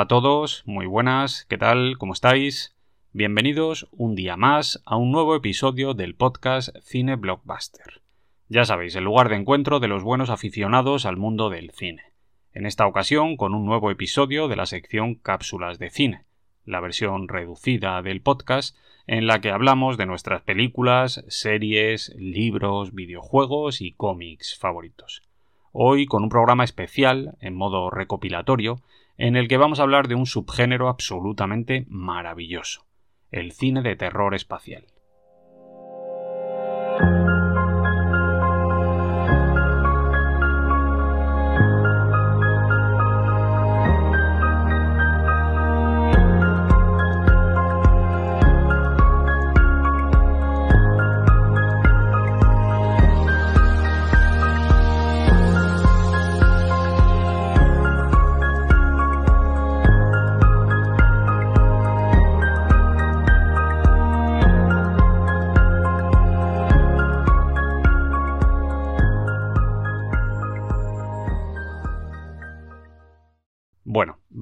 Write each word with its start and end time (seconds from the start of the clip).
a 0.00 0.08
todos, 0.08 0.64
muy 0.66 0.86
buenas, 0.86 1.46
¿qué 1.48 1.56
tal? 1.56 1.98
¿Cómo 1.98 2.14
estáis? 2.14 2.74
Bienvenidos 3.12 3.86
un 3.92 4.16
día 4.16 4.36
más 4.36 4.82
a 4.86 4.96
un 4.96 5.12
nuevo 5.12 5.36
episodio 5.36 5.94
del 5.94 6.16
podcast 6.16 6.76
Cine 6.82 7.14
Blockbuster. 7.14 8.02
Ya 8.48 8.64
sabéis, 8.64 8.96
el 8.96 9.04
lugar 9.04 9.28
de 9.28 9.36
encuentro 9.36 9.78
de 9.78 9.86
los 9.86 10.02
buenos 10.02 10.30
aficionados 10.30 11.06
al 11.06 11.16
mundo 11.16 11.48
del 11.48 11.70
cine. 11.70 12.02
En 12.52 12.66
esta 12.66 12.88
ocasión 12.88 13.36
con 13.36 13.54
un 13.54 13.66
nuevo 13.66 13.88
episodio 13.92 14.48
de 14.48 14.56
la 14.56 14.66
sección 14.66 15.14
Cápsulas 15.14 15.78
de 15.78 15.90
Cine, 15.90 16.24
la 16.64 16.80
versión 16.80 17.28
reducida 17.28 18.02
del 18.02 18.20
podcast 18.20 18.76
en 19.06 19.28
la 19.28 19.40
que 19.40 19.52
hablamos 19.52 19.96
de 19.96 20.06
nuestras 20.06 20.42
películas, 20.42 21.24
series, 21.28 22.12
libros, 22.18 22.94
videojuegos 22.94 23.80
y 23.80 23.92
cómics 23.92 24.58
favoritos. 24.58 25.22
Hoy 25.70 26.06
con 26.06 26.24
un 26.24 26.30
programa 26.30 26.64
especial, 26.64 27.36
en 27.40 27.54
modo 27.54 27.90
recopilatorio, 27.90 28.80
en 29.16 29.36
el 29.36 29.48
que 29.48 29.56
vamos 29.56 29.78
a 29.80 29.82
hablar 29.82 30.08
de 30.08 30.14
un 30.14 30.26
subgénero 30.26 30.88
absolutamente 30.88 31.86
maravilloso, 31.88 32.86
el 33.30 33.52
cine 33.52 33.82
de 33.82 33.96
terror 33.96 34.34
espacial. 34.34 34.86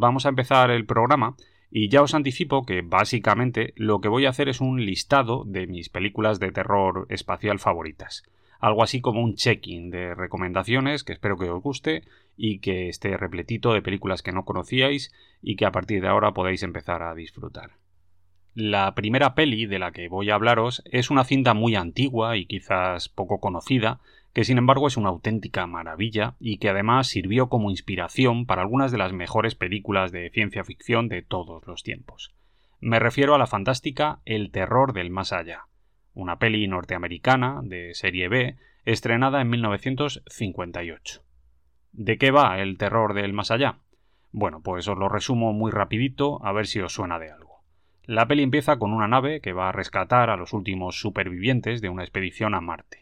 Vamos 0.03 0.27
a 0.27 0.31
empezar 0.31 0.71
el 0.73 0.85
programa 0.85 1.37
y 1.71 1.89
ya 1.89 2.03
os 2.03 2.13
anticipo 2.13 2.67
que 2.67 2.83
básicamente 2.83 3.73
lo 3.77 4.01
que 4.01 4.09
voy 4.09 4.27
a 4.27 4.31
hacer 4.31 4.49
es 4.49 4.61
un 4.61 4.85
listado 4.85 5.45
de 5.47 5.69
mis 5.69 5.89
películas 5.89 6.41
de 6.41 6.51
terror 6.51 7.07
espacial 7.09 7.61
favoritas. 7.61 8.25
Algo 8.59 8.83
así 8.83 9.01
como 9.01 9.23
un 9.23 9.37
check-in 9.37 9.91
de 9.91 10.15
recomendaciones 10.15 11.05
que 11.05 11.13
espero 11.13 11.39
que 11.39 11.49
os 11.49 11.63
guste 11.63 12.03
y 12.37 12.59
que 12.59 12.89
esté 12.89 13.17
repletito 13.17 13.73
de 13.73 13.81
películas 13.81 14.23
que 14.23 14.33
no 14.33 14.45
conocíais 14.45 15.13
y 15.41 15.55
que 15.55 15.67
a 15.67 15.73
partir 15.73 16.03
de 16.03 16.09
ahora 16.09 16.33
podéis 16.33 16.65
empezar 16.65 17.03
a 17.03 17.15
disfrutar. 17.15 17.71
La 18.55 18.95
primera 18.95 19.35
peli 19.35 19.67
de 19.67 19.79
la 19.79 19.93
que 19.93 20.09
voy 20.09 20.31
a 20.31 20.35
hablaros 20.35 20.83
es 20.85 21.11
una 21.11 21.25
cinta 21.25 21.55
muy 21.55 21.77
antigua 21.77 22.37
y 22.37 22.47
quizás 22.47 23.09
poco 23.09 23.41
conocida, 23.41 24.01
que 24.33 24.45
sin 24.45 24.59
embargo 24.59 24.87
es 24.87 24.97
una 24.97 25.11
auténtica 25.11 25.67
maravilla 25.67 26.37
y 26.41 26.59
que 26.59 26.71
además 26.71 27.07
sirvió 27.07 27.49
como 27.49 27.71
inspiración 27.71 28.47
para 28.47 28.63
algunas 28.63 28.91
de 28.91 28.99
las 28.99 29.13
mejores 29.13 29.55
películas 29.55 30.13
de 30.13 30.31
ciencia 30.31 30.65
ficción 30.65 31.09
de 31.09 31.23
todos 31.23 31.67
los 31.67 31.83
tiempos. 31.83 32.35
Me 32.81 32.99
refiero 32.99 33.35
a 33.35 33.39
la 33.39 33.47
fantástica 33.47 34.21
El 34.25 34.51
terror 34.51 34.93
del 34.93 35.11
más 35.11 35.33
allá, 35.33 35.67
una 36.15 36.39
peli 36.39 36.67
norteamericana 36.67 37.61
de 37.63 37.95
serie 37.95 38.29
B 38.29 38.57
estrenada 38.85 39.41
en 39.41 39.51
1958. 39.51 41.23
¿De 41.93 42.19
qué 42.19 42.31
va 42.31 42.59
el 42.61 42.79
terror 42.79 43.15
del 43.15 43.33
más 43.33 43.51
allá? 43.51 43.79
Bueno, 44.33 44.63
pues 44.63 44.89
os 44.89 44.97
lo 44.97 45.11
resumo 45.11 45.53
muy 45.53 45.71
rapidito 45.71 46.45
a 46.45 46.53
ver 46.53 46.67
si 46.67 46.81
os 46.81 46.95
suena 46.95 47.19
de 47.19 47.31
algo. 47.31 47.63
La 48.05 48.27
peli 48.27 48.43
empieza 48.43 48.79
con 48.79 48.93
una 48.93 49.07
nave 49.07 49.41
que 49.41 49.53
va 49.53 49.69
a 49.69 49.73
rescatar 49.73 50.31
a 50.31 50.37
los 50.37 50.55
últimos 50.55 50.99
supervivientes 50.99 51.83
de 51.83 51.91
una 51.91 52.03
expedición 52.03 52.55
a 52.55 52.61
Marte. 52.61 53.02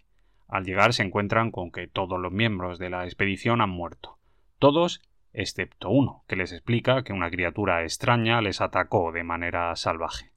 Al 0.50 0.64
llegar 0.64 0.92
se 0.92 1.04
encuentran 1.04 1.50
con 1.50 1.70
que 1.70 1.86
todos 1.86 2.18
los 2.18 2.32
miembros 2.32 2.78
de 2.78 2.90
la 2.90 3.04
expedición 3.04 3.60
han 3.60 3.70
muerto. 3.70 4.18
Todos 4.58 5.00
excepto 5.32 5.90
uno, 5.90 6.24
que 6.26 6.36
les 6.36 6.52
explica 6.52 7.04
que 7.04 7.12
una 7.12 7.30
criatura 7.30 7.82
extraña 7.82 8.40
les 8.40 8.60
atacó 8.60 9.12
de 9.12 9.22
manera 9.22 9.74
salvaje. 9.76 10.32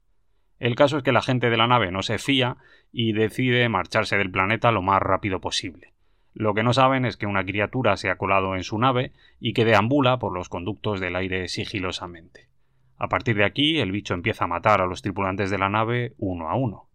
El 0.60 0.76
caso 0.76 0.98
es 0.98 1.02
que 1.02 1.12
la 1.12 1.20
gente 1.20 1.50
de 1.50 1.56
la 1.56 1.66
nave 1.66 1.90
no 1.90 2.02
se 2.02 2.18
fía 2.18 2.56
y 2.92 3.12
decide 3.12 3.68
marcharse 3.68 4.16
del 4.16 4.30
planeta 4.30 4.70
lo 4.70 4.82
más 4.82 5.02
rápido 5.02 5.40
posible. 5.40 5.94
Lo 6.32 6.54
que 6.54 6.62
no 6.62 6.72
saben 6.72 7.04
es 7.04 7.16
que 7.16 7.26
una 7.26 7.44
criatura 7.44 7.96
se 7.96 8.08
ha 8.08 8.16
colado 8.16 8.54
en 8.54 8.62
su 8.62 8.78
nave 8.78 9.12
y 9.40 9.52
que 9.52 9.64
deambula 9.64 10.18
por 10.18 10.32
los 10.32 10.48
conductos 10.48 11.00
del 11.00 11.16
aire 11.16 11.48
sigilosamente. 11.48 12.48
A 12.96 13.08
partir 13.08 13.36
de 13.36 13.44
aquí, 13.44 13.78
el 13.80 13.92
bicho 13.92 14.14
empieza 14.14 14.44
a 14.44 14.48
matar 14.48 14.80
a 14.80 14.86
los 14.86 15.02
tripulantes 15.02 15.50
de 15.50 15.58
la 15.58 15.68
nave 15.68 16.14
uno 16.18 16.48
a 16.48 16.54
uno. 16.54 16.88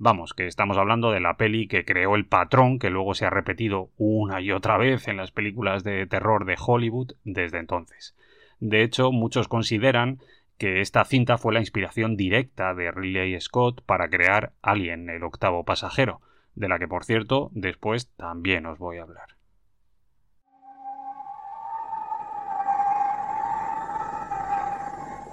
Vamos, 0.00 0.32
que 0.32 0.46
estamos 0.46 0.78
hablando 0.78 1.10
de 1.10 1.18
la 1.18 1.36
peli 1.36 1.66
que 1.66 1.84
creó 1.84 2.14
el 2.14 2.24
patrón 2.24 2.78
que 2.78 2.88
luego 2.88 3.14
se 3.14 3.26
ha 3.26 3.30
repetido 3.30 3.90
una 3.96 4.40
y 4.40 4.52
otra 4.52 4.78
vez 4.78 5.08
en 5.08 5.16
las 5.16 5.32
películas 5.32 5.82
de 5.82 6.06
terror 6.06 6.44
de 6.44 6.56
Hollywood 6.56 7.14
desde 7.24 7.58
entonces. 7.58 8.14
De 8.60 8.84
hecho, 8.84 9.10
muchos 9.10 9.48
consideran 9.48 10.20
que 10.56 10.80
esta 10.80 11.04
cinta 11.04 11.36
fue 11.36 11.52
la 11.52 11.58
inspiración 11.58 12.16
directa 12.16 12.74
de 12.74 12.92
Ridley 12.92 13.40
Scott 13.40 13.82
para 13.84 14.08
crear 14.08 14.52
Alien, 14.62 15.10
el 15.10 15.24
octavo 15.24 15.64
pasajero, 15.64 16.20
de 16.54 16.68
la 16.68 16.78
que 16.78 16.86
por 16.86 17.04
cierto 17.04 17.50
después 17.52 18.08
también 18.16 18.66
os 18.66 18.78
voy 18.78 18.98
a 18.98 19.02
hablar. 19.02 19.26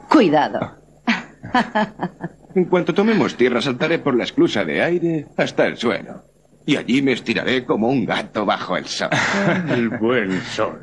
Cuidado. 0.10 0.80
En 2.56 2.66
cuanto 2.66 2.94
tomemos 2.94 3.36
tierra, 3.36 3.62
saltaré 3.62 4.00
por 4.00 4.16
la 4.16 4.24
esclusa 4.24 4.64
de 4.64 4.82
aire 4.82 5.28
hasta 5.36 5.68
el 5.68 5.76
suelo. 5.76 6.24
Y 6.66 6.78
allí 6.78 7.02
me 7.02 7.12
estiraré 7.12 7.66
como 7.66 7.90
un 7.90 8.06
gato 8.06 8.46
bajo 8.46 8.78
el 8.78 8.86
sol. 8.86 9.10
el 9.70 9.90
buen 9.90 10.42
sol. 10.42 10.80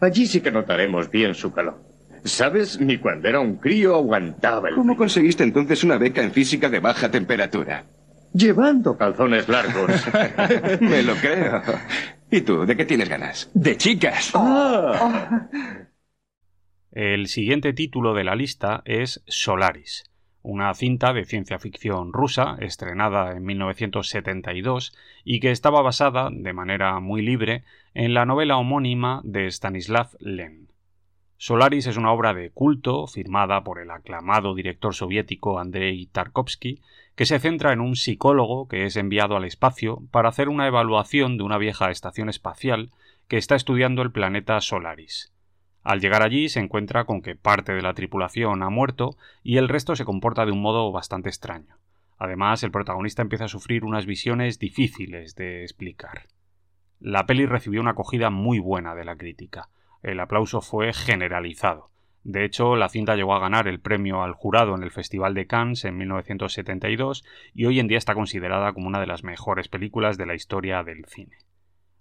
Allí 0.00 0.26
sí 0.26 0.40
que 0.40 0.50
notaremos 0.50 1.08
bien 1.08 1.34
su 1.34 1.52
calor. 1.52 1.80
¿Sabes? 2.24 2.80
Ni 2.80 2.98
cuando 2.98 3.28
era 3.28 3.38
un 3.38 3.58
crío 3.58 3.94
aguantaba 3.94 4.70
el... 4.70 4.74
¿Cómo 4.74 4.96
conseguiste 4.96 5.44
entonces 5.44 5.84
una 5.84 5.98
beca 5.98 6.20
en 6.20 6.32
física 6.32 6.68
de 6.68 6.80
baja 6.80 7.08
temperatura? 7.10 7.84
Llevando 8.32 8.96
calzones 8.96 9.48
largos. 9.48 9.92
me 10.80 11.04
lo 11.04 11.14
creo. 11.14 11.62
¿Y 12.28 12.40
tú, 12.40 12.66
de 12.66 12.76
qué 12.76 12.84
tienes 12.84 13.08
ganas? 13.08 13.50
De 13.54 13.76
chicas. 13.76 14.32
Ah. 14.34 15.48
El 16.90 17.28
siguiente 17.28 17.72
título 17.72 18.14
de 18.14 18.24
la 18.24 18.34
lista 18.34 18.82
es 18.84 19.22
Solaris 19.26 20.04
una 20.44 20.72
cinta 20.74 21.14
de 21.14 21.24
ciencia 21.24 21.58
ficción 21.58 22.12
rusa 22.12 22.56
estrenada 22.60 23.32
en 23.32 23.44
1972 23.44 24.94
y 25.24 25.40
que 25.40 25.50
estaba 25.50 25.80
basada, 25.80 26.28
de 26.30 26.52
manera 26.52 27.00
muy 27.00 27.22
libre, 27.22 27.64
en 27.94 28.12
la 28.12 28.26
novela 28.26 28.58
homónima 28.58 29.22
de 29.24 29.46
Stanislav 29.50 30.10
Lem. 30.20 30.68
Solaris 31.38 31.86
es 31.86 31.96
una 31.96 32.12
obra 32.12 32.34
de 32.34 32.50
culto 32.50 33.06
firmada 33.06 33.64
por 33.64 33.80
el 33.80 33.90
aclamado 33.90 34.54
director 34.54 34.94
soviético 34.94 35.58
Andrei 35.58 36.06
Tarkovsky, 36.06 36.82
que 37.16 37.26
se 37.26 37.38
centra 37.38 37.72
en 37.72 37.80
un 37.80 37.96
psicólogo 37.96 38.68
que 38.68 38.84
es 38.84 38.96
enviado 38.96 39.36
al 39.36 39.44
espacio 39.44 40.02
para 40.10 40.28
hacer 40.28 40.50
una 40.50 40.66
evaluación 40.66 41.38
de 41.38 41.44
una 41.44 41.58
vieja 41.58 41.90
estación 41.90 42.28
espacial 42.28 42.90
que 43.28 43.38
está 43.38 43.56
estudiando 43.56 44.02
el 44.02 44.12
planeta 44.12 44.60
Solaris. 44.60 45.33
Al 45.84 46.00
llegar 46.00 46.22
allí 46.22 46.48
se 46.48 46.60
encuentra 46.60 47.04
con 47.04 47.20
que 47.20 47.36
parte 47.36 47.72
de 47.72 47.82
la 47.82 47.92
tripulación 47.92 48.62
ha 48.62 48.70
muerto 48.70 49.16
y 49.42 49.58
el 49.58 49.68
resto 49.68 49.94
se 49.94 50.06
comporta 50.06 50.46
de 50.46 50.52
un 50.52 50.62
modo 50.62 50.90
bastante 50.90 51.28
extraño. 51.28 51.76
Además, 52.16 52.62
el 52.62 52.70
protagonista 52.70 53.20
empieza 53.20 53.44
a 53.44 53.48
sufrir 53.48 53.84
unas 53.84 54.06
visiones 54.06 54.58
difíciles 54.58 55.34
de 55.34 55.62
explicar. 55.62 56.28
La 57.00 57.26
peli 57.26 57.44
recibió 57.44 57.82
una 57.82 57.90
acogida 57.90 58.30
muy 58.30 58.58
buena 58.58 58.94
de 58.94 59.04
la 59.04 59.16
crítica. 59.16 59.68
El 60.02 60.20
aplauso 60.20 60.62
fue 60.62 60.94
generalizado. 60.94 61.90
De 62.22 62.46
hecho, 62.46 62.76
la 62.76 62.88
cinta 62.88 63.14
llegó 63.14 63.34
a 63.34 63.40
ganar 63.40 63.68
el 63.68 63.80
premio 63.80 64.22
al 64.22 64.32
jurado 64.32 64.74
en 64.74 64.82
el 64.82 64.90
Festival 64.90 65.34
de 65.34 65.46
Cannes 65.46 65.84
en 65.84 65.98
1972 65.98 67.22
y 67.52 67.66
hoy 67.66 67.78
en 67.78 67.88
día 67.88 67.98
está 67.98 68.14
considerada 68.14 68.72
como 68.72 68.86
una 68.86 69.00
de 69.00 69.06
las 69.06 69.22
mejores 69.22 69.68
películas 69.68 70.16
de 70.16 70.24
la 70.24 70.34
historia 70.34 70.82
del 70.82 71.04
cine. 71.04 71.36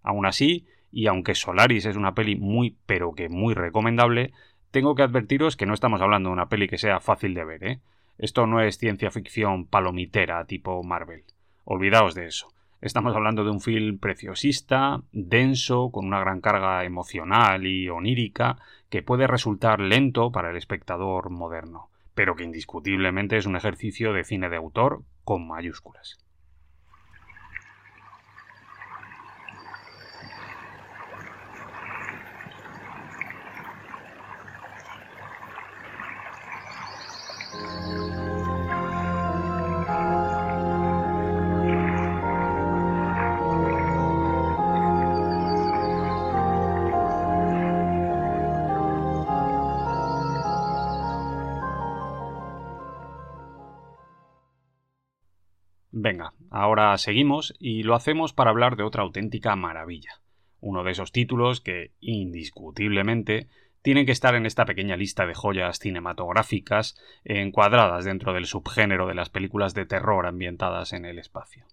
Aún 0.01 0.25
así, 0.25 0.65
y 0.94 1.07
aunque 1.07 1.34
Solaris 1.34 1.86
es 1.86 1.95
una 1.95 2.13
peli 2.13 2.36
muy 2.36 2.78
pero 2.86 3.13
que 3.13 3.28
muy 3.28 3.56
recomendable, 3.56 4.31
tengo 4.69 4.94
que 4.94 5.01
advertiros 5.01 5.57
que 5.57 5.66
no 5.66 5.74
estamos 5.74 6.01
hablando 6.01 6.30
de 6.30 6.34
una 6.34 6.50
peli 6.50 6.68
que 6.68 6.78
sea 6.78 7.00
fácil 7.00 7.34
de 7.34 7.44
ver, 7.44 7.63
¿eh? 7.63 7.80
Esto 8.19 8.45
no 8.45 8.62
es 8.62 8.78
ciencia 8.78 9.10
ficción 9.10 9.66
palomitera 9.66 10.45
tipo 10.45 10.84
Marvel. 10.84 11.24
Olvidaos 11.66 12.13
de 12.13 12.28
eso. 12.28 12.54
Estamos 12.80 13.16
hablando 13.16 13.44
de 13.44 13.50
un 13.50 13.60
film 13.60 13.98
preciosista, 13.98 15.01
denso, 15.12 15.90
con 15.92 16.06
una 16.06 16.19
gran 16.19 16.42
carga 16.42 16.84
emocional 16.84 17.66
y 17.66 17.90
onírica, 17.90 18.57
que 18.90 19.01
puede 19.01 19.25
resultar 19.25 19.80
lento 19.80 20.31
para 20.31 20.51
el 20.51 20.57
espectador 20.57 21.31
moderno, 21.31 21.90
pero 22.13 22.36
que 22.36 22.44
indiscutiblemente 22.44 23.38
es 23.38 23.48
un 23.48 23.56
ejercicio 23.56 24.13
de 24.13 24.24
cine 24.24 24.50
de 24.50 24.57
autor 24.57 25.01
con 25.24 25.48
mayúsculas. 25.48 26.22
Venga, 55.95 56.33
ahora 56.50 56.98
seguimos 56.98 57.54
y 57.59 57.83
lo 57.83 57.95
hacemos 57.95 58.33
para 58.33 58.50
hablar 58.50 58.75
de 58.75 58.83
otra 58.83 59.04
auténtica 59.04 59.56
maravilla. 59.56 60.19
Uno 60.59 60.83
de 60.83 60.92
esos 60.92 61.13
títulos 61.13 61.62
que, 61.62 61.92
indiscutiblemente, 62.01 63.48
tienen 63.83 64.06
que 64.06 64.13
estar 64.13 64.33
en 64.33 64.45
esta 64.45 64.65
pequeña 64.65 64.95
lista 64.95 65.25
de 65.27 65.35
joyas 65.35 65.77
cinematográficas 65.77 66.95
encuadradas 67.25 68.06
dentro 68.06 68.33
del 68.33 68.45
subgénero 68.45 69.07
de 69.07 69.13
las 69.13 69.30
películas 69.30 69.74
de 69.74 69.85
terror 69.85 70.25
ambientadas 70.25 70.94
en 70.94 71.06
el 71.06 71.19
espacio. 71.19 71.68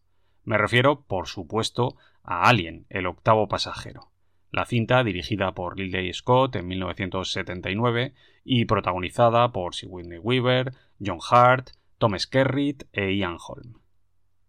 Me 0.44 0.58
refiero, 0.58 1.02
por 1.02 1.28
supuesto, 1.28 1.96
a 2.24 2.48
Alien, 2.48 2.84
el 2.90 3.06
octavo 3.06 3.46
pasajero. 3.48 4.10
La 4.50 4.66
cinta, 4.66 5.04
dirigida 5.04 5.52
por 5.52 5.76
Ridley 5.76 6.12
Scott 6.12 6.56
en 6.56 6.66
1979 6.66 8.14
y 8.44 8.64
protagonizada 8.64 9.52
por 9.52 9.76
Sigourney 9.76 10.18
Weaver, 10.18 10.72
John 10.98 11.20
Hart, 11.30 11.70
Tom 11.98 12.18
Skerritt 12.18 12.84
e 12.92 13.14
Ian 13.14 13.36
Holm. 13.38 13.80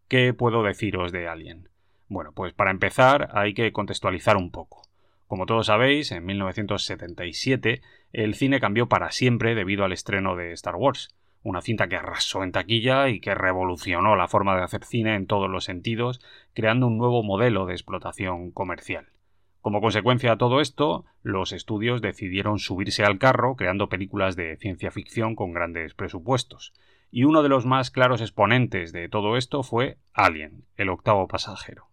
¿Qué 0.07 0.33
puedo 0.33 0.63
deciros 0.63 1.11
de 1.11 1.27
Alien? 1.27 1.69
Bueno, 2.07 2.31
pues 2.33 2.53
para 2.53 2.71
empezar 2.71 3.29
hay 3.33 3.53
que 3.53 3.71
contextualizar 3.71 4.35
un 4.35 4.49
poco. 4.49 4.90
Como 5.31 5.45
todos 5.45 5.67
sabéis, 5.67 6.11
en 6.11 6.25
1977 6.25 7.81
el 8.11 8.35
cine 8.35 8.59
cambió 8.59 8.89
para 8.89 9.11
siempre 9.11 9.55
debido 9.55 9.85
al 9.85 9.93
estreno 9.93 10.35
de 10.35 10.51
Star 10.51 10.75
Wars, 10.75 11.15
una 11.41 11.61
cinta 11.61 11.87
que 11.87 11.95
arrasó 11.95 12.43
en 12.43 12.51
taquilla 12.51 13.07
y 13.07 13.21
que 13.21 13.33
revolucionó 13.33 14.17
la 14.17 14.27
forma 14.27 14.57
de 14.57 14.63
hacer 14.63 14.83
cine 14.83 15.15
en 15.15 15.27
todos 15.27 15.49
los 15.49 15.63
sentidos, 15.63 16.19
creando 16.53 16.87
un 16.87 16.97
nuevo 16.97 17.23
modelo 17.23 17.65
de 17.65 17.71
explotación 17.75 18.51
comercial. 18.51 19.07
Como 19.61 19.79
consecuencia 19.79 20.31
de 20.31 20.37
todo 20.37 20.59
esto, 20.59 21.05
los 21.23 21.53
estudios 21.53 22.01
decidieron 22.01 22.59
subirse 22.59 23.05
al 23.05 23.17
carro 23.17 23.55
creando 23.55 23.87
películas 23.87 24.35
de 24.35 24.57
ciencia 24.57 24.91
ficción 24.91 25.37
con 25.37 25.53
grandes 25.53 25.93
presupuestos, 25.93 26.73
y 27.09 27.23
uno 27.23 27.41
de 27.41 27.47
los 27.47 27.65
más 27.65 27.89
claros 27.89 28.19
exponentes 28.19 28.91
de 28.91 29.07
todo 29.07 29.37
esto 29.37 29.63
fue 29.63 29.97
Alien, 30.11 30.65
el 30.75 30.89
octavo 30.89 31.29
pasajero. 31.29 31.90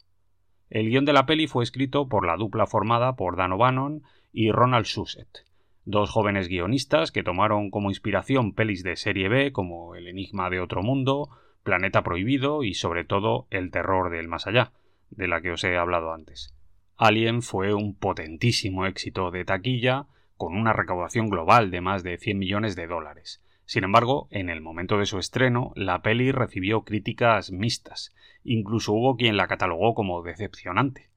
El 0.70 0.90
guion 0.90 1.04
de 1.06 1.14
la 1.14 1.24
peli 1.24 1.46
fue 1.46 1.64
escrito 1.64 2.08
por 2.08 2.26
la 2.26 2.36
dupla 2.36 2.66
formada 2.66 3.16
por 3.16 3.36
Dan 3.36 3.52
O'Bannon 3.52 4.02
y 4.32 4.52
Ronald 4.52 4.84
Shusett, 4.84 5.46
dos 5.86 6.10
jóvenes 6.10 6.48
guionistas 6.48 7.10
que 7.10 7.22
tomaron 7.22 7.70
como 7.70 7.90
inspiración 7.90 8.52
pelis 8.52 8.82
de 8.82 8.96
serie 8.96 9.28
B 9.28 9.52
como 9.52 9.94
El 9.94 10.08
Enigma 10.08 10.50
de 10.50 10.60
Otro 10.60 10.82
Mundo, 10.82 11.30
Planeta 11.62 12.02
Prohibido 12.02 12.64
y 12.64 12.74
sobre 12.74 13.04
todo 13.04 13.46
El 13.50 13.70
Terror 13.70 14.10
del 14.10 14.28
Más 14.28 14.46
Allá, 14.46 14.72
de 15.10 15.26
la 15.28 15.40
que 15.40 15.52
os 15.52 15.64
he 15.64 15.78
hablado 15.78 16.12
antes. 16.12 16.54
Alien 16.96 17.40
fue 17.40 17.72
un 17.72 17.94
potentísimo 17.94 18.84
éxito 18.84 19.30
de 19.30 19.44
taquilla, 19.44 20.06
con 20.36 20.54
una 20.54 20.72
recaudación 20.72 21.30
global 21.30 21.70
de 21.70 21.80
más 21.80 22.02
de 22.02 22.18
100 22.18 22.38
millones 22.38 22.76
de 22.76 22.86
dólares, 22.86 23.42
sin 23.68 23.84
embargo, 23.84 24.28
en 24.30 24.48
el 24.48 24.62
momento 24.62 24.96
de 24.96 25.04
su 25.04 25.18
estreno, 25.18 25.72
la 25.76 26.00
peli 26.00 26.32
recibió 26.32 26.84
críticas 26.84 27.52
mixtas, 27.52 28.14
incluso 28.42 28.94
hubo 28.94 29.14
quien 29.18 29.36
la 29.36 29.46
catalogó 29.46 29.94
como 29.94 30.22
decepcionante. 30.22 31.10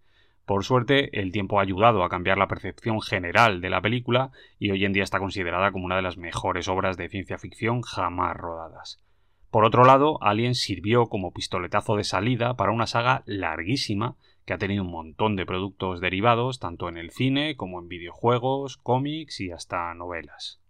Por 0.45 0.65
suerte, 0.65 1.17
el 1.21 1.31
tiempo 1.31 1.59
ha 1.59 1.61
ayudado 1.61 2.03
a 2.03 2.09
cambiar 2.09 2.37
la 2.37 2.49
percepción 2.49 2.99
general 2.99 3.61
de 3.61 3.69
la 3.69 3.79
película 3.79 4.31
y 4.59 4.69
hoy 4.71 4.83
en 4.83 4.91
día 4.91 5.03
está 5.03 5.17
considerada 5.17 5.71
como 5.71 5.85
una 5.85 5.95
de 5.95 6.01
las 6.01 6.17
mejores 6.17 6.67
obras 6.67 6.97
de 6.97 7.07
ciencia 7.07 7.37
ficción 7.37 7.83
jamás 7.83 8.35
rodadas. 8.35 9.01
Por 9.49 9.63
otro 9.63 9.85
lado, 9.85 10.21
Alien 10.21 10.53
sirvió 10.53 11.05
como 11.05 11.31
pistoletazo 11.31 11.95
de 11.95 12.03
salida 12.03 12.57
para 12.57 12.73
una 12.73 12.85
saga 12.85 13.23
larguísima 13.27 14.17
que 14.45 14.51
ha 14.51 14.57
tenido 14.57 14.83
un 14.83 14.91
montón 14.91 15.37
de 15.37 15.45
productos 15.45 16.01
derivados 16.01 16.59
tanto 16.59 16.89
en 16.89 16.97
el 16.97 17.11
cine 17.11 17.55
como 17.55 17.79
en 17.79 17.87
videojuegos, 17.87 18.75
cómics 18.75 19.39
y 19.39 19.51
hasta 19.51 19.93
novelas. 19.93 20.60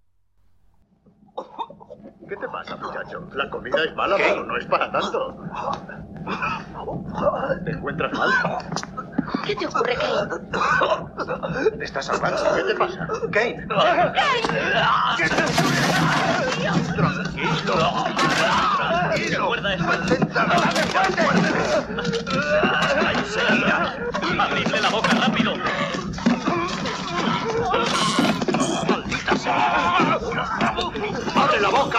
¿Qué 2.28 2.36
te 2.38 2.48
pasa, 2.48 2.76
muchacho? 2.78 3.28
La 3.34 3.50
comida 3.50 3.84
es 3.84 3.96
mala, 3.96 4.16
pero 4.18 4.46
no 4.46 4.58
es 4.58 4.66
para 4.66 4.92
tanto. 4.92 5.38
¿Te 7.66 7.72
encuentras 7.72 8.14
mal? 8.14 8.30
¿Qué 9.46 9.56
te 9.56 9.68
ocurre, 9.68 9.96
Kane? 9.96 10.42
¿Te 11.78 11.84
estás 11.84 12.10
ahogando? 12.10 12.42
¿Qué 12.56 12.64
te 12.64 12.76
pasa? 12.76 13.08
Kane. 13.32 13.68
Tranquilo. 16.96 17.74
Tranquilo. 18.78 19.40
Recuerda 19.44 19.74
esto. 19.74 19.92
Ahí 22.40 22.81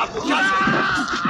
¡Abre 0.02 0.14
la 0.14 0.36
boca, 0.36 0.96
muchacho! 0.96 1.21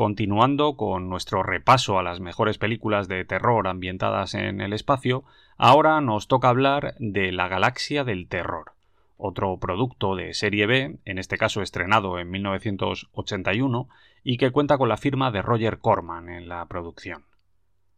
Continuando 0.00 0.78
con 0.78 1.10
nuestro 1.10 1.42
repaso 1.42 1.98
a 1.98 2.02
las 2.02 2.20
mejores 2.20 2.56
películas 2.56 3.06
de 3.06 3.22
terror 3.26 3.68
ambientadas 3.68 4.32
en 4.32 4.62
el 4.62 4.72
espacio, 4.72 5.24
ahora 5.58 6.00
nos 6.00 6.26
toca 6.26 6.48
hablar 6.48 6.94
de 6.98 7.32
La 7.32 7.48
Galaxia 7.48 8.02
del 8.02 8.26
Terror, 8.26 8.72
otro 9.18 9.58
producto 9.58 10.16
de 10.16 10.32
serie 10.32 10.64
B, 10.64 10.96
en 11.04 11.18
este 11.18 11.36
caso 11.36 11.60
estrenado 11.60 12.18
en 12.18 12.30
1981, 12.30 13.90
y 14.24 14.38
que 14.38 14.50
cuenta 14.50 14.78
con 14.78 14.88
la 14.88 14.96
firma 14.96 15.30
de 15.32 15.42
Roger 15.42 15.80
Corman 15.80 16.30
en 16.30 16.48
la 16.48 16.64
producción. 16.64 17.26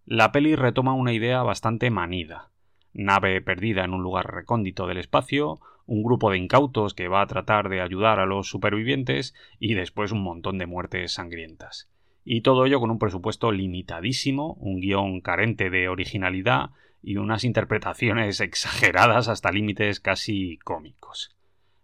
La 0.04 0.32
peli 0.32 0.56
retoma 0.56 0.94
una 0.94 1.12
idea 1.12 1.44
bastante 1.44 1.88
manida. 1.92 2.49
Nave 2.92 3.40
perdida 3.42 3.85
en 3.85 3.94
un 3.94 4.02
lugar 4.02 4.26
recóndito 4.35 4.88
del 4.88 4.99
espacio, 4.99 5.61
un 5.87 6.02
grupo 6.02 6.32
de 6.32 6.38
incautos 6.38 6.94
que 6.94 7.06
va 7.06 7.23
a 7.23 7.28
tratar 7.28 7.68
de 7.68 7.80
ayudar 7.80 8.18
a 8.18 8.26
los 8.26 8.49
supervivientes 8.49 9.37
y 9.61 9.75
después 9.75 10.11
un 10.11 10.25
montón 10.25 10.59
de 10.59 10.66
muertes 10.66 11.12
sangrientas 11.12 11.92
y 12.25 12.43
todo 12.43 12.67
ello 12.67 12.81
con 12.81 12.91
un 12.91 12.99
presupuesto 12.99 13.52
limitadísimo, 13.52 14.55
un 14.55 14.81
guion 14.81 15.21
carente 15.21 15.71
de 15.71 15.88
originalidad 15.88 16.71
y 17.02 17.17
unas 17.17 17.45
interpretaciones 17.45 18.41
exageradas 18.41 19.29
hasta 19.29 19.50
límites 19.50 20.00
casi 20.00 20.59
cómicos. 20.59 21.37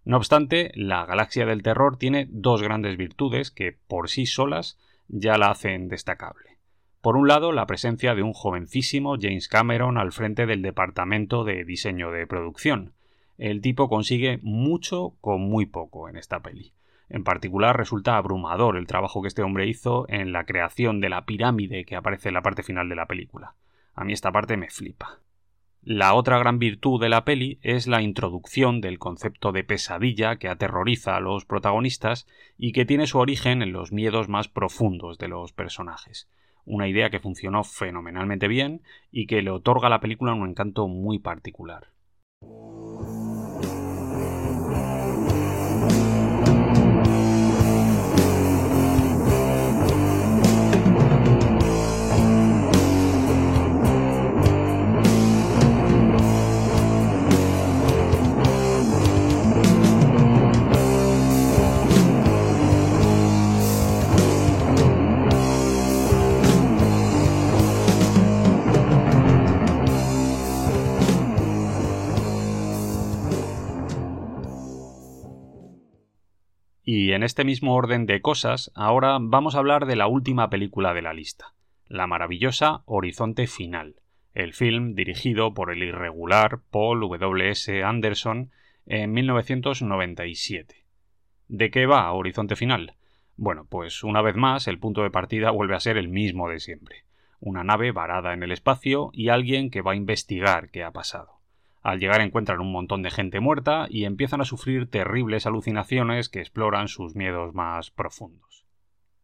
No 0.04 0.16
obstante, 0.16 0.70
la 0.74 1.04
Galaxia 1.04 1.44
del 1.44 1.62
Terror 1.62 1.98
tiene 1.98 2.28
dos 2.30 2.62
grandes 2.62 2.96
virtudes 2.96 3.50
que 3.50 3.72
por 3.72 4.08
sí 4.08 4.26
solas 4.26 4.78
ya 5.08 5.36
la 5.36 5.50
hacen 5.50 5.88
destacable. 5.88 6.58
Por 7.00 7.16
un 7.16 7.28
lado, 7.28 7.52
la 7.52 7.66
presencia 7.66 8.14
de 8.14 8.22
un 8.22 8.32
jovencísimo 8.32 9.16
James 9.20 9.48
Cameron 9.48 9.98
al 9.98 10.12
frente 10.12 10.46
del 10.46 10.62
departamento 10.62 11.44
de 11.44 11.64
diseño 11.64 12.10
de 12.10 12.26
producción. 12.26 12.94
El 13.36 13.60
tipo 13.60 13.88
consigue 13.88 14.38
mucho 14.42 15.14
con 15.20 15.42
muy 15.42 15.66
poco 15.66 16.08
en 16.08 16.16
esta 16.16 16.40
peli. 16.40 16.72
En 17.08 17.24
particular 17.24 17.76
resulta 17.76 18.16
abrumador 18.16 18.76
el 18.76 18.86
trabajo 18.86 19.22
que 19.22 19.28
este 19.28 19.42
hombre 19.42 19.66
hizo 19.66 20.06
en 20.08 20.32
la 20.32 20.44
creación 20.44 21.00
de 21.00 21.08
la 21.08 21.24
pirámide 21.24 21.84
que 21.84 21.96
aparece 21.96 22.28
en 22.28 22.34
la 22.34 22.42
parte 22.42 22.62
final 22.62 22.88
de 22.88 22.96
la 22.96 23.06
película. 23.06 23.54
A 23.94 24.04
mí 24.04 24.12
esta 24.12 24.30
parte 24.30 24.56
me 24.56 24.68
flipa. 24.70 25.20
La 25.82 26.12
otra 26.14 26.38
gran 26.38 26.58
virtud 26.58 27.00
de 27.00 27.08
la 27.08 27.24
peli 27.24 27.58
es 27.62 27.86
la 27.86 28.02
introducción 28.02 28.80
del 28.80 28.98
concepto 28.98 29.52
de 29.52 29.64
pesadilla 29.64 30.36
que 30.36 30.48
aterroriza 30.48 31.16
a 31.16 31.20
los 31.20 31.46
protagonistas 31.46 32.26
y 32.58 32.72
que 32.72 32.84
tiene 32.84 33.06
su 33.06 33.18
origen 33.18 33.62
en 33.62 33.72
los 33.72 33.90
miedos 33.90 34.28
más 34.28 34.48
profundos 34.48 35.18
de 35.18 35.28
los 35.28 35.52
personajes. 35.52 36.28
Una 36.66 36.88
idea 36.88 37.08
que 37.08 37.20
funcionó 37.20 37.64
fenomenalmente 37.64 38.48
bien 38.48 38.82
y 39.10 39.26
que 39.26 39.40
le 39.40 39.50
otorga 39.50 39.86
a 39.86 39.90
la 39.90 40.00
película 40.00 40.34
un 40.34 40.50
encanto 40.50 40.88
muy 40.88 41.20
particular. 41.20 41.88
En 77.18 77.24
este 77.24 77.42
mismo 77.42 77.74
orden 77.74 78.06
de 78.06 78.20
cosas, 78.22 78.70
ahora 78.76 79.18
vamos 79.20 79.56
a 79.56 79.58
hablar 79.58 79.86
de 79.86 79.96
la 79.96 80.06
última 80.06 80.50
película 80.50 80.94
de 80.94 81.02
la 81.02 81.12
lista, 81.12 81.52
la 81.88 82.06
maravillosa 82.06 82.82
Horizonte 82.84 83.48
Final, 83.48 83.96
el 84.34 84.52
film 84.52 84.94
dirigido 84.94 85.52
por 85.52 85.72
el 85.72 85.82
irregular 85.82 86.60
Paul 86.70 87.00
W.S. 87.00 87.82
Anderson 87.82 88.52
en 88.86 89.10
1997. 89.10 90.84
¿De 91.48 91.70
qué 91.72 91.86
va 91.86 92.12
Horizonte 92.12 92.54
Final? 92.54 92.94
Bueno, 93.36 93.66
pues 93.68 94.04
una 94.04 94.22
vez 94.22 94.36
más 94.36 94.68
el 94.68 94.78
punto 94.78 95.02
de 95.02 95.10
partida 95.10 95.50
vuelve 95.50 95.74
a 95.74 95.80
ser 95.80 95.96
el 95.96 96.06
mismo 96.06 96.48
de 96.48 96.60
siempre. 96.60 97.02
Una 97.40 97.64
nave 97.64 97.90
varada 97.90 98.32
en 98.32 98.44
el 98.44 98.52
espacio 98.52 99.10
y 99.12 99.30
alguien 99.30 99.70
que 99.70 99.82
va 99.82 99.90
a 99.90 99.96
investigar 99.96 100.70
qué 100.70 100.84
ha 100.84 100.92
pasado. 100.92 101.37
Al 101.88 102.00
llegar 102.00 102.20
encuentran 102.20 102.60
un 102.60 102.70
montón 102.70 103.00
de 103.00 103.10
gente 103.10 103.40
muerta 103.40 103.86
y 103.88 104.04
empiezan 104.04 104.42
a 104.42 104.44
sufrir 104.44 104.90
terribles 104.90 105.46
alucinaciones 105.46 106.28
que 106.28 106.40
exploran 106.40 106.86
sus 106.86 107.16
miedos 107.16 107.54
más 107.54 107.90
profundos. 107.90 108.66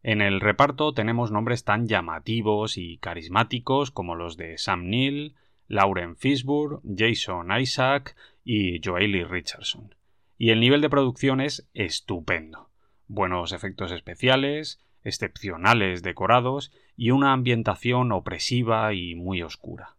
En 0.01 0.19
el 0.19 0.41
reparto 0.41 0.91
tenemos 0.91 1.31
nombres 1.31 1.63
tan 1.63 1.87
llamativos 1.87 2.79
y 2.79 2.97
carismáticos 2.97 3.91
como 3.91 4.15
los 4.15 4.35
de 4.35 4.57
Sam 4.57 4.89
Neill, 4.89 5.35
Lauren 5.67 6.15
Fishburne, 6.15 6.79
Jason 6.97 7.55
Isaac 7.55 8.15
y 8.43 8.81
Joely 8.83 9.23
Richardson. 9.23 9.93
Y 10.39 10.49
el 10.49 10.59
nivel 10.59 10.81
de 10.81 10.89
producción 10.89 11.41
es 11.41 11.69
estupendo. 11.75 12.71
Buenos 13.07 13.53
efectos 13.53 13.91
especiales, 13.91 14.83
excepcionales 15.03 16.01
decorados 16.01 16.71
y 16.97 17.11
una 17.11 17.31
ambientación 17.31 18.11
opresiva 18.11 18.91
y 18.95 19.13
muy 19.13 19.43
oscura. 19.43 19.94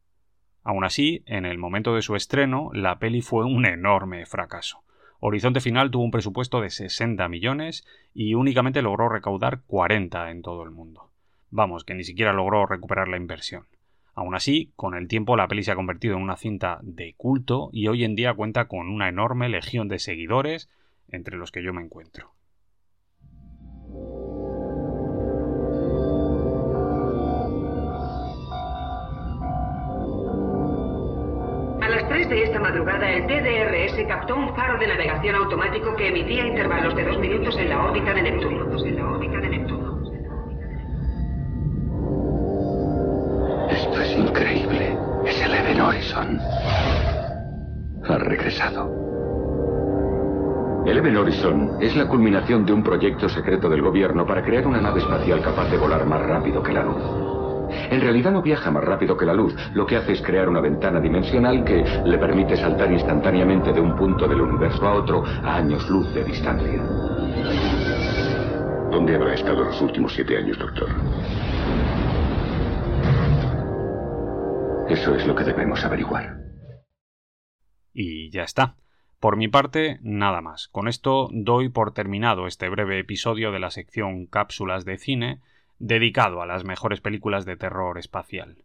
Aún 0.67 0.83
así, 0.83 1.23
en 1.27 1.47
el 1.47 1.59
momento 1.59 1.95
de 1.95 2.03
su 2.03 2.17
estreno, 2.17 2.71
la 2.73 2.99
peli 2.99 3.23
fue 3.23 3.45
un 3.45 3.67
enorme 3.67 4.27
fracaso. 4.27 4.83
Horizonte 5.21 5.61
Final 5.61 5.93
tuvo 5.93 6.03
un 6.03 6.11
presupuesto 6.11 6.61
de 6.61 6.71
60 6.71 7.29
millones 7.29 7.87
y 8.13 8.35
únicamente 8.35 8.83
logró 8.83 9.09
recaudar 9.09 9.61
40 9.69 10.29
en 10.33 10.43
todo 10.43 10.65
el 10.65 10.73
mundo. 10.73 11.13
Vamos, 11.51 11.85
que 11.85 11.95
ni 11.95 12.03
siquiera 12.03 12.33
logró 12.33 12.67
recuperar 12.67 13.07
la 13.07 13.17
inversión. 13.17 13.67
Aún 14.13 14.35
así, 14.35 14.73
con 14.75 14.97
el 14.97 15.07
tiempo 15.07 15.37
la 15.37 15.47
peli 15.47 15.63
se 15.63 15.71
ha 15.71 15.77
convertido 15.77 16.17
en 16.17 16.23
una 16.23 16.37
cinta 16.37 16.81
de 16.83 17.15
culto 17.17 17.71
y 17.73 17.87
hoy 17.87 18.03
en 18.03 18.17
día 18.17 18.35
cuenta 18.35 18.67
con 18.67 18.89
una 18.89 19.09
enorme 19.09 19.49
legión 19.49 19.87
de 19.87 20.01
seguidores, 20.01 20.69
entre 21.09 21.37
los 21.37 21.53
que 21.53 21.63
yo 21.63 21.73
me 21.73 21.83
encuentro. 21.83 22.33
Madrugada, 32.67 33.09
el 33.09 33.27
TDRS 33.27 34.09
captó 34.09 34.35
un 34.35 34.53
faro 34.57 34.77
de 34.79 34.89
navegación 34.89 35.37
automático 35.37 35.95
que 35.95 36.09
emitía 36.09 36.47
intervalos 36.47 36.97
de 36.97 37.05
dos 37.05 37.19
minutos 37.21 37.57
en 37.59 37.69
la 37.69 37.85
órbita 37.85 38.13
de 38.13 38.23
Neptuno. 38.23 38.67
Esto 43.71 44.01
es 44.01 44.17
increíble. 44.17 44.99
Es 45.27 45.41
el 45.43 45.55
Even 45.55 45.81
Horizon. 45.81 46.41
Ha 48.09 48.19
regresado. 48.19 48.91
El 50.87 50.99
Even 50.99 51.17
Horizon 51.17 51.79
es 51.81 51.95
la 51.97 52.09
culminación 52.09 52.67
de 52.67 52.73
un 52.73 52.83
proyecto 52.83 53.29
secreto 53.29 53.69
del 53.69 53.83
gobierno 53.83 54.27
para 54.27 54.43
crear 54.43 54.67
una 54.67 54.81
nave 54.81 55.01
espacial 55.01 55.41
capaz 55.41 55.71
de 55.71 55.79
volar 55.79 56.05
más 56.05 56.21
rápido 56.23 56.63
que 56.63 56.73
la 56.73 56.83
luz. 56.83 57.26
En 57.71 58.01
realidad 58.01 58.33
no 58.33 58.43
viaja 58.43 58.71
más 58.71 58.85
rápido 58.85 59.17
que 59.17 59.27
la 59.27 59.35
luz. 59.35 59.55
Lo 59.75 59.87
que 59.87 59.97
hace 59.97 60.13
es 60.13 60.23
crear 60.23 60.49
una 60.49 60.61
ventana 60.61 61.01
dimensional 61.01 61.65
que 61.65 61.85
le 62.05 62.19
permite 62.19 62.57
saltar 62.57 62.91
instantáneamente 62.93 63.73
de 63.73 63.81
un 63.81 63.97
punto 63.97 64.29
del 64.29 64.41
universo 64.41 64.87
a 64.87 64.95
otro 64.95 65.25
a 65.25 65.57
años 65.57 65.89
luz 65.89 66.13
de 66.15 66.25
distancia. 66.25 66.83
¿Dónde 68.91 69.17
habrá 69.17 69.35
estado 69.35 69.65
los 69.65 69.81
últimos 69.83 70.15
siete 70.15 70.37
años, 70.37 70.59
doctor? 70.59 70.89
Eso 74.89 75.15
es 75.15 75.27
lo 75.27 75.35
que 75.35 75.45
debemos 75.45 75.85
averiguar. 75.85 76.39
Y 77.93 78.31
ya 78.31 78.43
está. 78.43 78.77
Por 79.19 79.37
mi 79.37 79.49
parte, 79.49 79.99
nada 80.03 80.41
más. 80.41 80.69
Con 80.69 80.87
esto 80.87 81.29
doy 81.33 81.69
por 81.69 81.93
terminado 81.93 82.47
este 82.47 82.69
breve 82.69 83.01
episodio 83.01 83.51
de 83.51 83.59
la 83.59 83.71
sección 83.71 84.27
Cápsulas 84.27 84.85
de 84.85 84.99
Cine 84.99 85.41
dedicado 85.79 86.43
a 86.43 86.47
las 86.47 86.65
mejores 86.65 87.01
películas 87.01 87.45
de 87.45 87.57
terror 87.57 87.99
espacial. 87.99 88.57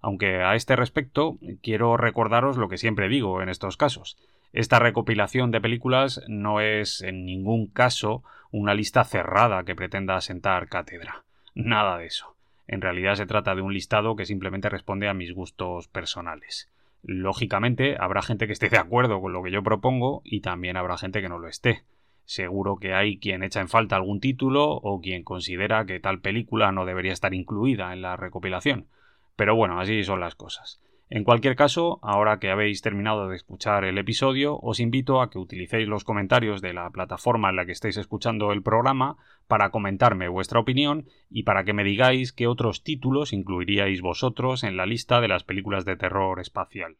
Aunque 0.00 0.42
a 0.42 0.54
este 0.54 0.76
respecto 0.76 1.38
quiero 1.62 1.96
recordaros 1.96 2.56
lo 2.56 2.68
que 2.68 2.78
siempre 2.78 3.08
digo 3.08 3.42
en 3.42 3.48
estos 3.48 3.76
casos. 3.76 4.16
Esta 4.52 4.78
recopilación 4.78 5.50
de 5.50 5.60
películas 5.60 6.22
no 6.26 6.60
es 6.60 7.02
en 7.02 7.24
ningún 7.24 7.68
caso 7.68 8.24
una 8.50 8.74
lista 8.74 9.04
cerrada 9.04 9.64
que 9.64 9.76
pretenda 9.76 10.20
sentar 10.20 10.68
cátedra. 10.68 11.24
Nada 11.54 11.98
de 11.98 12.06
eso. 12.06 12.34
En 12.66 12.80
realidad 12.80 13.14
se 13.14 13.26
trata 13.26 13.54
de 13.54 13.62
un 13.62 13.74
listado 13.74 14.16
que 14.16 14.26
simplemente 14.26 14.68
responde 14.68 15.08
a 15.08 15.14
mis 15.14 15.32
gustos 15.32 15.88
personales. 15.88 16.70
Lógicamente 17.02 17.96
habrá 17.98 18.22
gente 18.22 18.46
que 18.46 18.52
esté 18.52 18.68
de 18.68 18.78
acuerdo 18.78 19.20
con 19.20 19.32
lo 19.32 19.42
que 19.42 19.50
yo 19.50 19.62
propongo 19.62 20.22
y 20.24 20.40
también 20.40 20.76
habrá 20.76 20.98
gente 20.98 21.22
que 21.22 21.28
no 21.28 21.38
lo 21.38 21.48
esté. 21.48 21.82
Seguro 22.30 22.76
que 22.76 22.94
hay 22.94 23.18
quien 23.18 23.42
echa 23.42 23.60
en 23.60 23.66
falta 23.66 23.96
algún 23.96 24.20
título 24.20 24.64
o 24.70 25.00
quien 25.00 25.24
considera 25.24 25.84
que 25.84 25.98
tal 25.98 26.20
película 26.20 26.70
no 26.70 26.84
debería 26.84 27.12
estar 27.12 27.34
incluida 27.34 27.92
en 27.92 28.02
la 28.02 28.16
recopilación. 28.16 28.86
Pero 29.34 29.56
bueno, 29.56 29.80
así 29.80 30.04
son 30.04 30.20
las 30.20 30.36
cosas. 30.36 30.80
En 31.08 31.24
cualquier 31.24 31.56
caso, 31.56 31.98
ahora 32.02 32.38
que 32.38 32.52
habéis 32.52 32.82
terminado 32.82 33.28
de 33.28 33.34
escuchar 33.34 33.82
el 33.82 33.98
episodio, 33.98 34.60
os 34.60 34.78
invito 34.78 35.20
a 35.20 35.28
que 35.28 35.40
utilicéis 35.40 35.88
los 35.88 36.04
comentarios 36.04 36.62
de 36.62 36.72
la 36.72 36.88
plataforma 36.90 37.50
en 37.50 37.56
la 37.56 37.66
que 37.66 37.72
estáis 37.72 37.96
escuchando 37.96 38.52
el 38.52 38.62
programa 38.62 39.16
para 39.48 39.70
comentarme 39.70 40.28
vuestra 40.28 40.60
opinión 40.60 41.08
y 41.30 41.42
para 41.42 41.64
que 41.64 41.72
me 41.72 41.82
digáis 41.82 42.32
qué 42.32 42.46
otros 42.46 42.84
títulos 42.84 43.32
incluiríais 43.32 44.02
vosotros 44.02 44.62
en 44.62 44.76
la 44.76 44.86
lista 44.86 45.20
de 45.20 45.26
las 45.26 45.42
películas 45.42 45.84
de 45.84 45.96
terror 45.96 46.38
espacial. 46.38 46.96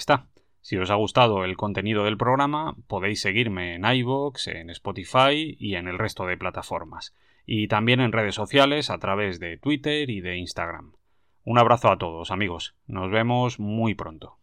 Está. 0.00 0.26
Si 0.60 0.76
os 0.76 0.90
ha 0.90 0.94
gustado 0.94 1.44
el 1.44 1.56
contenido 1.56 2.04
del 2.04 2.18
programa, 2.18 2.74
podéis 2.86 3.20
seguirme 3.20 3.74
en 3.76 3.84
iVoox, 3.84 4.48
en 4.48 4.70
Spotify 4.70 5.56
y 5.58 5.76
en 5.76 5.88
el 5.88 5.98
resto 5.98 6.26
de 6.26 6.36
plataformas. 6.36 7.14
Y 7.46 7.68
también 7.68 8.00
en 8.00 8.12
redes 8.12 8.34
sociales 8.34 8.90
a 8.90 8.98
través 8.98 9.40
de 9.40 9.56
Twitter 9.56 10.10
y 10.10 10.20
de 10.20 10.36
Instagram. 10.36 10.92
Un 11.44 11.58
abrazo 11.58 11.90
a 11.90 11.98
todos, 11.98 12.30
amigos. 12.30 12.74
Nos 12.86 13.10
vemos 13.10 13.58
muy 13.58 13.94
pronto. 13.94 14.38